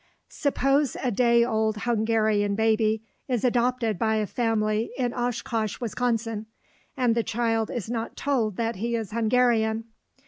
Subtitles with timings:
[0.29, 6.47] Suppose a day old Hungarian baby is adopted by a family in Oshkosh, Wisconsin,
[6.97, 9.83] and the child is not told that he is Hungarian.